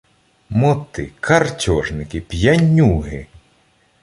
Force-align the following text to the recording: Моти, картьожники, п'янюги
Моти, 0.49 1.13
картьожники, 1.19 2.19
п'янюги 2.21 3.27